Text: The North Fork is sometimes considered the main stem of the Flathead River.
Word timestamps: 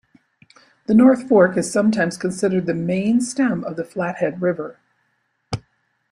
The 0.87 0.95
North 0.95 1.29
Fork 1.29 1.57
is 1.57 1.71
sometimes 1.71 2.17
considered 2.17 2.65
the 2.65 2.73
main 2.73 3.21
stem 3.21 3.63
of 3.63 3.75
the 3.75 3.85
Flathead 3.85 4.41
River. 4.41 4.79